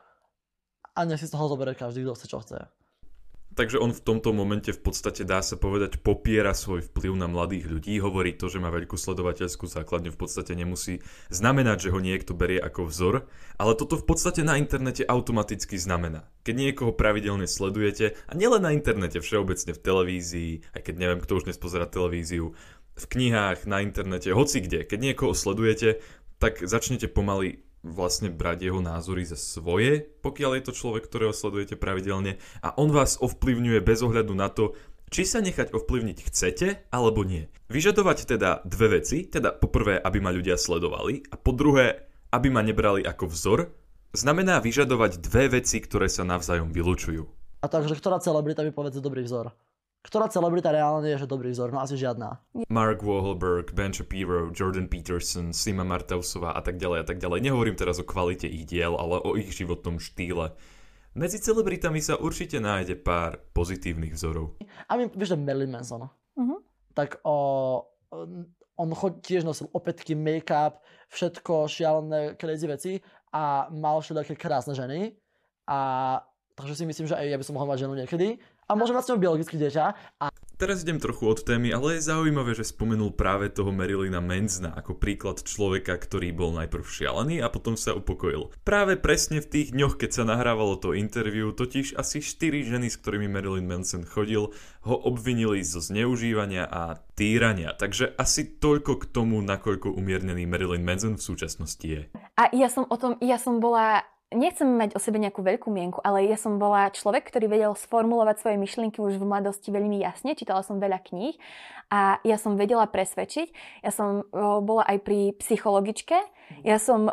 a 0.96 1.04
nech 1.04 1.20
si 1.20 1.28
z 1.28 1.36
toho 1.36 1.46
zoberie 1.46 1.76
každý, 1.76 2.02
kto 2.02 2.16
chce, 2.16 2.26
čo 2.26 2.38
chce. 2.40 2.58
Takže 3.58 3.82
on 3.82 3.90
v 3.90 3.98
tomto 3.98 4.30
momente 4.30 4.70
v 4.70 4.78
podstate 4.78 5.26
dá 5.26 5.42
sa 5.42 5.58
povedať 5.58 5.98
popiera 5.98 6.54
svoj 6.54 6.86
vplyv 6.94 7.18
na 7.18 7.26
mladých 7.26 7.66
ľudí, 7.66 7.98
hovorí 7.98 8.30
to, 8.38 8.46
že 8.46 8.62
má 8.62 8.70
veľkú 8.70 8.94
sledovateľskú 8.94 9.66
základňu 9.66 10.14
v 10.14 10.20
podstate 10.22 10.54
nemusí 10.54 11.02
znamenať, 11.26 11.90
že 11.90 11.90
ho 11.90 11.98
niekto 11.98 12.38
berie 12.38 12.62
ako 12.62 12.86
vzor, 12.86 13.26
ale 13.58 13.74
toto 13.74 13.98
v 13.98 14.06
podstate 14.06 14.46
na 14.46 14.62
internete 14.62 15.02
automaticky 15.02 15.74
znamená. 15.74 16.30
Keď 16.46 16.54
niekoho 16.54 16.94
pravidelne 16.94 17.50
sledujete, 17.50 18.14
a 18.30 18.32
nielen 18.38 18.62
na 18.62 18.70
internete, 18.70 19.18
všeobecne 19.18 19.74
v 19.74 19.82
televízii, 19.82 20.52
aj 20.78 20.80
keď 20.86 20.94
neviem, 20.94 21.18
kto 21.18 21.42
už 21.42 21.50
dnes 21.50 21.58
pozera 21.58 21.90
televíziu, 21.90 22.54
v 22.94 23.04
knihách, 23.10 23.66
na 23.66 23.82
internete, 23.82 24.30
hoci 24.30 24.62
kde, 24.62 24.86
keď 24.86 24.98
niekoho 25.02 25.34
sledujete, 25.34 25.98
tak 26.38 26.62
začnete 26.62 27.10
pomaly 27.10 27.66
vlastne 27.86 28.28
brať 28.28 28.68
jeho 28.70 28.80
názory 28.82 29.22
za 29.24 29.38
svoje, 29.38 30.02
pokiaľ 30.22 30.58
je 30.58 30.62
to 30.66 30.72
človek, 30.74 31.06
ktorého 31.06 31.34
sledujete 31.34 31.78
pravidelne 31.78 32.42
a 32.62 32.74
on 32.74 32.90
vás 32.90 33.18
ovplyvňuje 33.22 33.80
bez 33.82 34.02
ohľadu 34.02 34.34
na 34.34 34.50
to, 34.50 34.74
či 35.08 35.24
sa 35.24 35.40
nechať 35.40 35.72
ovplyvniť 35.72 36.18
chcete 36.28 36.92
alebo 36.92 37.24
nie. 37.24 37.48
Vyžadovať 37.72 38.18
teda 38.28 38.60
dve 38.68 39.00
veci, 39.00 39.24
teda 39.24 39.56
poprvé, 39.56 39.96
aby 39.96 40.18
ma 40.20 40.34
ľudia 40.34 40.60
sledovali 40.60 41.24
a 41.32 41.36
po 41.40 41.56
druhé, 41.56 42.08
aby 42.28 42.52
ma 42.52 42.60
nebrali 42.60 43.00
ako 43.04 43.24
vzor, 43.30 43.58
znamená 44.12 44.60
vyžadovať 44.60 45.20
dve 45.20 45.60
veci, 45.60 45.80
ktoré 45.80 46.12
sa 46.12 46.28
navzájom 46.28 46.72
vylúčujú. 46.72 47.24
A 47.58 47.66
takže 47.66 47.98
ktorá 47.98 48.22
celebrita 48.22 48.62
by 48.62 48.70
povedz 48.70 49.02
dobrý 49.02 49.26
vzor? 49.26 49.50
Ktorá 50.08 50.24
celebrita 50.32 50.72
reálne 50.72 51.04
je, 51.12 51.20
že 51.20 51.28
dobrý 51.28 51.52
vzor? 51.52 51.68
No 51.68 51.84
asi 51.84 52.00
žiadna. 52.00 52.40
Mark 52.72 53.04
Wahlberg, 53.04 53.76
Ben 53.76 53.92
Shapiro, 53.92 54.48
Jordan 54.48 54.88
Peterson, 54.88 55.52
Sima 55.52 55.84
Martausová 55.84 56.56
a 56.56 56.64
tak 56.64 56.80
ďalej 56.80 57.04
a 57.04 57.06
tak 57.12 57.20
ďalej. 57.20 57.44
Nehovorím 57.44 57.76
teraz 57.76 58.00
o 58.00 58.08
kvalite 58.08 58.48
ich 58.48 58.64
diel, 58.64 58.96
ale 58.96 59.20
o 59.20 59.36
ich 59.36 59.52
životnom 59.52 60.00
štýle. 60.00 60.56
Medzi 61.12 61.44
celebritami 61.44 62.00
sa 62.00 62.16
určite 62.16 62.56
nájde 62.56 62.96
pár 62.96 63.36
pozitívnych 63.52 64.16
vzorov. 64.16 64.56
A 64.88 64.96
my, 64.96 65.12
vieš, 65.12 65.36
že 65.36 65.44
Marilyn 65.44 65.76
Manson. 65.76 66.08
Uh-huh. 66.08 66.58
Tak 66.96 67.20
o, 67.28 67.36
on 68.80 68.90
chod, 68.96 69.20
tiež 69.20 69.44
nosil 69.44 69.68
opätky, 69.76 70.16
make-up, 70.16 70.80
všetko 71.12 71.68
šialené, 71.68 72.32
crazy 72.40 72.64
veci 72.64 72.92
a 73.36 73.68
mal 73.68 74.00
všetky 74.00 74.40
krásne 74.40 74.72
ženy. 74.72 75.12
A 75.68 75.78
takže 76.56 76.80
si 76.80 76.84
myslím, 76.88 77.12
že 77.12 77.18
aj 77.18 77.28
ja 77.28 77.36
by 77.36 77.44
som 77.44 77.60
mohol 77.60 77.68
mať 77.76 77.84
ženu 77.84 77.92
niekedy 77.92 78.40
a 78.68 78.76
môže 78.76 78.92
mať 78.92 79.04
s 79.04 79.10
ňou 79.10 79.20
biologické 79.20 79.56
dieťa. 79.56 79.84
A... 80.20 80.28
Teraz 80.58 80.82
idem 80.82 80.98
trochu 80.98 81.22
od 81.30 81.40
témy, 81.40 81.70
ale 81.70 81.96
je 81.96 82.10
zaujímavé, 82.10 82.50
že 82.50 82.66
spomenul 82.66 83.14
práve 83.14 83.46
toho 83.46 83.70
Marilyna 83.70 84.18
Menzna 84.18 84.74
ako 84.74 84.98
príklad 84.98 85.40
človeka, 85.40 85.94
ktorý 85.94 86.34
bol 86.34 86.50
najprv 86.50 86.82
šialený 86.82 87.38
a 87.40 87.48
potom 87.48 87.78
sa 87.78 87.94
upokojil. 87.94 88.50
Práve 88.66 88.98
presne 88.98 89.38
v 89.38 89.46
tých 89.46 89.70
dňoch, 89.70 89.96
keď 89.96 90.10
sa 90.10 90.24
nahrávalo 90.26 90.74
to 90.82 90.98
interview, 90.98 91.54
totiž 91.54 91.94
asi 91.94 92.18
4 92.18 92.74
ženy, 92.74 92.90
s 92.90 92.98
ktorými 92.98 93.30
Marilyn 93.30 93.70
Manson 93.70 94.02
chodil, 94.02 94.50
ho 94.82 94.96
obvinili 94.98 95.62
zo 95.62 95.78
zneužívania 95.78 96.66
a 96.66 96.98
týrania. 97.14 97.70
Takže 97.78 98.18
asi 98.18 98.58
toľko 98.58 98.98
k 98.98 99.04
tomu, 99.14 99.38
nakoľko 99.38 99.94
umiernený 99.94 100.50
Marilyn 100.50 100.82
Manson 100.82 101.14
v 101.14 101.22
súčasnosti 101.22 101.86
je. 101.86 102.10
A 102.34 102.50
ja 102.50 102.66
som 102.66 102.82
o 102.90 102.96
tom, 102.98 103.14
ja 103.22 103.38
som 103.38 103.62
bola 103.62 104.02
nechcem 104.28 104.68
mať 104.68 104.92
o 104.92 105.00
sebe 105.00 105.16
nejakú 105.16 105.40
veľkú 105.40 105.72
mienku, 105.72 105.98
ale 106.04 106.28
ja 106.28 106.36
som 106.36 106.60
bola 106.60 106.92
človek, 106.92 107.32
ktorý 107.32 107.48
vedel 107.48 107.72
sformulovať 107.72 108.44
svoje 108.44 108.56
myšlienky 108.60 109.00
už 109.00 109.16
v 109.16 109.24
mladosti 109.24 109.72
veľmi 109.72 110.04
jasne, 110.04 110.36
čítala 110.36 110.60
som 110.60 110.76
veľa 110.76 111.00
kníh 111.00 111.36
a 111.88 112.20
ja 112.20 112.36
som 112.36 112.60
vedela 112.60 112.84
presvedčiť. 112.84 113.80
Ja 113.80 113.88
som 113.88 114.28
o, 114.28 114.60
bola 114.60 114.84
aj 114.84 115.00
pri 115.00 115.32
psychologičke, 115.40 116.18
ja 116.60 116.76
som 116.76 117.08
o, 117.08 117.12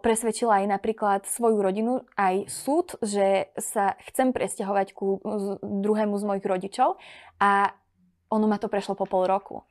presvedčila 0.00 0.64
aj 0.64 0.80
napríklad 0.80 1.20
svoju 1.28 1.60
rodinu, 1.60 2.08
aj 2.16 2.48
súd, 2.48 2.96
že 3.04 3.52
sa 3.60 4.00
chcem 4.08 4.32
presťahovať 4.32 4.96
ku 4.96 5.20
druhému 5.60 6.16
z 6.16 6.24
mojich 6.24 6.48
rodičov 6.48 6.96
a 7.36 7.76
ono 8.32 8.46
ma 8.48 8.56
to 8.56 8.72
prešlo 8.72 8.96
po 8.96 9.04
pol 9.04 9.28
roku. 9.28 9.64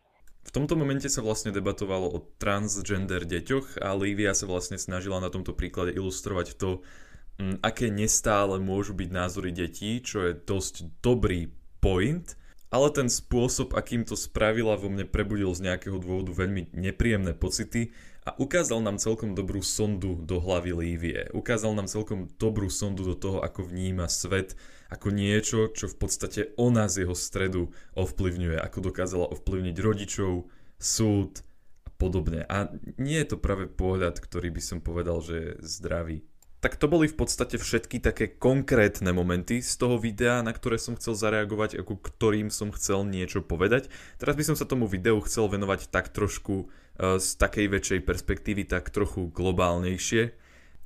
V 0.47 0.55
tomto 0.55 0.79
momente 0.79 1.11
sa 1.11 1.19
vlastne 1.19 1.51
debatovalo 1.51 2.07
o 2.07 2.23
transgender 2.39 3.27
deťoch 3.27 3.83
a 3.83 3.91
Lívia 3.99 4.31
sa 4.31 4.47
vlastne 4.47 4.79
snažila 4.79 5.19
na 5.19 5.27
tomto 5.27 5.51
príklade 5.51 5.91
ilustrovať 5.91 6.55
to, 6.55 6.79
mm, 7.35 7.59
aké 7.59 7.91
nestále 7.91 8.55
môžu 8.55 8.95
byť 8.95 9.09
názory 9.11 9.51
detí, 9.51 9.99
čo 9.99 10.23
je 10.23 10.39
dosť 10.39 11.03
dobrý 11.03 11.51
point, 11.83 12.23
ale 12.71 12.87
ten 12.95 13.11
spôsob, 13.11 13.75
akým 13.75 14.07
to 14.07 14.15
spravila, 14.15 14.79
vo 14.79 14.87
mne 14.87 15.03
prebudil 15.03 15.51
z 15.51 15.67
nejakého 15.67 15.99
dôvodu 15.99 16.31
veľmi 16.31 16.71
nepríjemné 16.71 17.35
pocity 17.35 17.91
a 18.27 18.35
ukázal 18.35 18.83
nám 18.83 18.99
celkom 18.99 19.31
dobrú 19.39 19.63
sondu 19.63 20.19
do 20.19 20.43
hlavy 20.43 20.75
Lívie. 20.75 21.31
Ukázal 21.31 21.71
nám 21.71 21.87
celkom 21.87 22.27
dobrú 22.35 22.67
sondu 22.67 23.07
do 23.07 23.15
toho, 23.15 23.39
ako 23.39 23.63
vníma 23.63 24.11
svet, 24.11 24.59
ako 24.91 25.15
niečo, 25.15 25.71
čo 25.71 25.87
v 25.87 25.95
podstate 25.95 26.51
ona 26.59 26.91
z 26.91 27.07
jeho 27.07 27.15
stredu 27.15 27.71
ovplyvňuje, 27.95 28.59
ako 28.59 28.91
dokázala 28.91 29.31
ovplyvniť 29.31 29.75
rodičov, 29.79 30.51
súd 30.75 31.39
a 31.87 31.89
podobne. 31.95 32.43
A 32.51 32.67
nie 32.99 33.15
je 33.23 33.31
to 33.31 33.37
práve 33.39 33.71
pohľad, 33.71 34.19
ktorý 34.19 34.51
by 34.51 34.59
som 34.59 34.83
povedal, 34.83 35.23
že 35.23 35.35
je 35.39 35.51
zdravý. 35.63 36.27
Tak 36.57 36.75
to 36.81 36.89
boli 36.91 37.07
v 37.07 37.15
podstate 37.15 37.55
všetky 37.55 38.03
také 38.03 38.33
konkrétne 38.33 39.13
momenty 39.15 39.63
z 39.63 39.71
toho 39.77 39.95
videa, 40.01 40.43
na 40.43 40.51
ktoré 40.51 40.81
som 40.81 40.97
chcel 40.99 41.15
zareagovať, 41.15 41.79
ako 41.79 41.95
ktorým 42.01 42.51
som 42.51 42.75
chcel 42.75 43.07
niečo 43.07 43.39
povedať. 43.39 43.93
Teraz 44.19 44.35
by 44.35 44.43
som 44.51 44.55
sa 44.57 44.67
tomu 44.67 44.83
videu 44.89 45.15
chcel 45.23 45.47
venovať 45.47 45.87
tak 45.93 46.09
trošku 46.11 46.67
z 46.97 47.27
takej 47.37 47.67
väčšej 47.69 48.01
perspektívy, 48.03 48.65
tak 48.65 48.89
trochu 48.89 49.29
globálnejšie. 49.31 50.33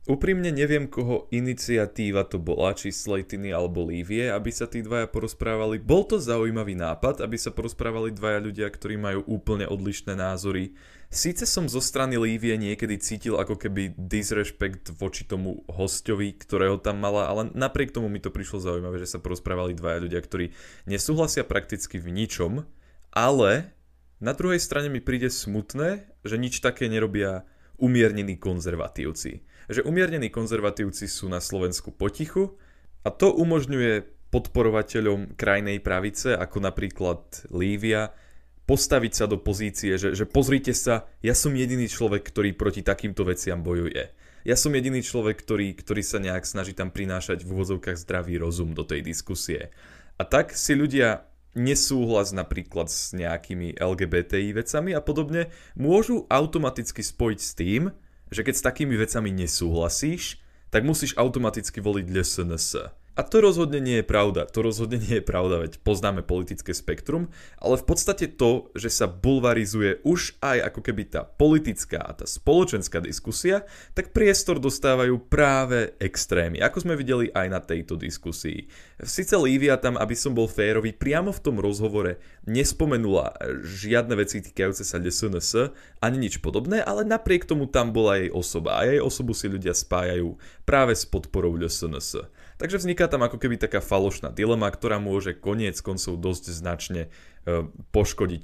Úprimne 0.10 0.50
neviem, 0.50 0.90
koho 0.90 1.30
iniciatíva 1.30 2.26
to 2.26 2.42
bola, 2.42 2.74
či 2.74 2.90
Slatiny 2.90 3.54
alebo 3.54 3.86
Lívie, 3.86 4.34
aby 4.34 4.50
sa 4.50 4.66
tí 4.66 4.82
dvaja 4.82 5.06
porozprávali. 5.06 5.78
Bol 5.78 6.10
to 6.10 6.18
zaujímavý 6.18 6.74
nápad, 6.74 7.22
aby 7.22 7.38
sa 7.38 7.54
porozprávali 7.54 8.10
dvaja 8.10 8.42
ľudia, 8.42 8.66
ktorí 8.66 8.98
majú 8.98 9.22
úplne 9.30 9.70
odlišné 9.70 10.18
názory 10.18 10.74
Síce 11.12 11.44
som 11.44 11.68
zo 11.68 11.84
strany 11.84 12.16
Lívie 12.16 12.56
niekedy 12.56 12.96
cítil 12.96 13.36
ako 13.36 13.60
keby 13.60 14.00
disrespekt 14.00 14.96
voči 14.96 15.28
tomu 15.28 15.60
hostovi, 15.68 16.32
ktorého 16.32 16.80
tam 16.80 17.04
mala, 17.04 17.28
ale 17.28 17.52
napriek 17.52 17.92
tomu 17.92 18.08
mi 18.08 18.24
to 18.24 18.32
prišlo 18.32 18.64
zaujímavé, 18.64 18.96
že 19.04 19.12
sa 19.12 19.20
porozprávali 19.20 19.76
dvaja 19.76 20.08
ľudia, 20.08 20.24
ktorí 20.24 20.56
nesúhlasia 20.88 21.44
prakticky 21.44 22.00
v 22.00 22.16
ničom, 22.16 22.64
ale 23.12 23.76
na 24.22 24.38
druhej 24.38 24.62
strane 24.62 24.88
mi 24.88 25.02
príde 25.02 25.34
smutné, 25.34 26.06
že 26.22 26.38
nič 26.38 26.62
také 26.62 26.86
nerobia 26.86 27.44
umiernení 27.82 28.38
konzervatívci. 28.38 29.42
Že 29.68 29.82
umiernení 29.90 30.30
konzervatívci 30.30 31.10
sú 31.10 31.26
na 31.26 31.42
Slovensku 31.42 31.90
potichu 31.90 32.54
a 33.02 33.10
to 33.10 33.34
umožňuje 33.34 34.06
podporovateľom 34.30 35.36
krajnej 35.36 35.82
pravice, 35.82 36.38
ako 36.38 36.64
napríklad 36.64 37.50
Lívia, 37.52 38.14
postaviť 38.70 39.14
sa 39.18 39.26
do 39.28 39.36
pozície, 39.36 40.00
že, 40.00 40.16
že 40.16 40.24
pozrite 40.24 40.72
sa, 40.72 41.10
ja 41.20 41.36
som 41.36 41.52
jediný 41.52 41.90
človek, 41.92 42.24
ktorý 42.24 42.56
proti 42.56 42.86
takýmto 42.86 43.28
veciam 43.28 43.60
bojuje. 43.60 44.14
Ja 44.48 44.56
som 44.56 44.74
jediný 44.74 45.04
človek, 45.04 45.38
ktorý, 45.44 45.76
ktorý 45.76 46.02
sa 46.02 46.18
nejak 46.18 46.48
snaží 46.48 46.74
tam 46.74 46.90
prinášať 46.90 47.44
v 47.44 47.52
úvozovkách 47.58 47.98
zdravý 48.00 48.40
rozum 48.42 48.74
do 48.74 48.88
tej 48.88 49.04
diskusie. 49.06 49.70
A 50.18 50.24
tak 50.24 50.54
si 50.54 50.78
ľudia 50.78 51.26
nesúhlas 51.58 52.32
napríklad 52.32 52.88
s 52.88 53.12
nejakými 53.12 53.76
LGBTI 53.76 54.56
vecami 54.56 54.96
a 54.96 55.02
podobne 55.04 55.52
môžu 55.76 56.24
automaticky 56.32 57.04
spojiť 57.04 57.40
s 57.40 57.52
tým, 57.58 57.84
že 58.32 58.42
keď 58.48 58.56
s 58.56 58.66
takými 58.66 58.96
vecami 58.96 59.30
nesúhlasíš, 59.36 60.40
tak 60.72 60.88
musíš 60.88 61.20
automaticky 61.20 61.84
voliť 61.84 62.06
LSNS. 62.08 63.01
A 63.12 63.28
to 63.28 63.44
rozhodne 63.44 63.84
nie 63.84 64.00
je 64.00 64.08
pravda. 64.08 64.48
To 64.48 64.64
rozhodne 64.64 64.96
nie 64.96 65.20
je 65.20 65.26
pravda, 65.26 65.68
veď 65.68 65.84
poznáme 65.84 66.24
politické 66.24 66.72
spektrum, 66.72 67.28
ale 67.60 67.76
v 67.76 67.84
podstate 67.84 68.32
to, 68.40 68.72
že 68.72 68.88
sa 68.88 69.12
bulvarizuje 69.12 70.00
už 70.08 70.40
aj 70.40 70.72
ako 70.72 70.80
keby 70.80 71.04
tá 71.12 71.28
politická 71.28 72.00
a 72.00 72.16
tá 72.16 72.24
spoločenská 72.24 73.04
diskusia, 73.04 73.68
tak 73.92 74.16
priestor 74.16 74.64
dostávajú 74.64 75.28
práve 75.28 75.92
extrémy, 76.00 76.64
ako 76.64 76.88
sme 76.88 76.96
videli 76.96 77.28
aj 77.36 77.48
na 77.52 77.60
tejto 77.60 78.00
diskusii. 78.00 78.72
Sice 79.04 79.36
Lívia 79.36 79.76
tam, 79.76 80.00
aby 80.00 80.16
som 80.16 80.32
bol 80.32 80.48
férový, 80.48 80.96
priamo 80.96 81.36
v 81.36 81.44
tom 81.44 81.60
rozhovore 81.60 82.16
nespomenula 82.48 83.36
žiadne 83.68 84.16
veci 84.16 84.40
týkajúce 84.40 84.88
sa 84.88 85.04
SNS, 85.04 85.76
ani 86.00 86.16
nič 86.16 86.40
podobné, 86.40 86.80
ale 86.80 87.04
napriek 87.04 87.44
tomu 87.44 87.68
tam 87.68 87.92
bola 87.92 88.24
jej 88.24 88.32
osoba 88.32 88.80
a 88.80 88.88
jej 88.88 89.04
osobu 89.04 89.36
si 89.36 89.52
ľudia 89.52 89.76
spájajú 89.76 90.40
práve 90.64 90.96
s 90.96 91.04
podporou 91.04 91.60
SNS. 91.60 92.32
Takže 92.62 92.78
vzniká 92.78 93.10
tam 93.10 93.26
ako 93.26 93.42
keby 93.42 93.58
taká 93.58 93.82
falošná 93.82 94.30
dilema, 94.30 94.70
ktorá 94.70 95.02
môže 95.02 95.34
koniec 95.34 95.82
koncov 95.82 96.22
dosť 96.22 96.54
značne 96.54 97.10
poškodiť 97.90 98.44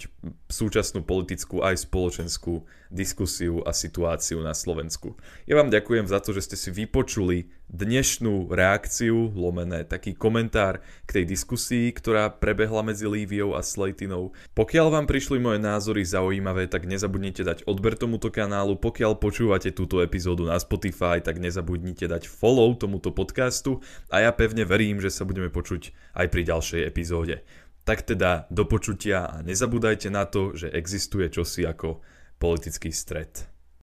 súčasnú 0.49 1.05
politickú 1.05 1.61
aj 1.61 1.85
spoločenskú 1.85 2.65
diskusiu 2.89 3.61
a 3.61 3.75
situáciu 3.75 4.41
na 4.41 4.57
Slovensku. 4.57 5.13
Ja 5.45 5.59
vám 5.59 5.69
ďakujem 5.69 6.09
za 6.09 6.17
to, 6.17 6.33
že 6.33 6.49
ste 6.49 6.57
si 6.57 6.69
vypočuli 6.73 7.51
dnešnú 7.67 8.47
reakciu, 8.47 9.35
lomené 9.35 9.83
taký 9.83 10.15
komentár 10.15 10.79
k 11.03 11.21
tej 11.21 11.25
diskusii, 11.27 11.91
ktorá 11.91 12.31
prebehla 12.31 12.79
medzi 12.81 13.05
Líviou 13.05 13.53
a 13.53 13.61
Slejtinou. 13.61 14.31
Pokiaľ 14.55 14.87
vám 14.87 15.05
prišli 15.05 15.37
moje 15.37 15.59
názory 15.59 16.01
zaujímavé, 16.07 16.71
tak 16.71 16.87
nezabudnite 16.87 17.43
dať 17.43 17.67
odber 17.67 17.99
tomuto 17.99 18.31
kanálu. 18.31 18.79
Pokiaľ 18.79 19.19
počúvate 19.19 19.75
túto 19.75 19.99
epizódu 19.99 20.47
na 20.47 20.57
Spotify, 20.57 21.19
tak 21.19 21.43
nezabudnite 21.43 22.07
dať 22.07 22.25
follow 22.25 22.71
tomuto 22.73 23.11
podcastu 23.11 23.83
a 24.09 24.23
ja 24.23 24.31
pevne 24.31 24.63
verím, 24.63 25.03
že 25.03 25.11
sa 25.11 25.27
budeme 25.27 25.51
počuť 25.51 25.91
aj 26.15 26.27
pri 26.31 26.41
ďalšej 26.47 26.81
epizóde. 26.87 27.43
Tak 27.87 28.03
teda 28.03 28.51
do 28.51 28.67
počutia 28.67 29.31
a 29.31 29.39
nezabúdajte 29.39 30.11
na 30.11 30.27
to, 30.27 30.51
že 30.51 30.67
existuje 30.75 31.31
čosi 31.31 31.63
ako 31.63 32.03
politický 32.35 32.91
stred. 32.91 33.56